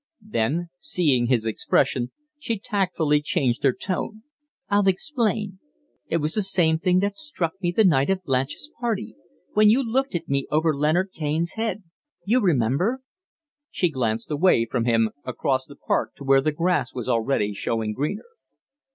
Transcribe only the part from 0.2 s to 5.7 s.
Then, seeing his expression, she tactfully changed her tone. "I'll explain.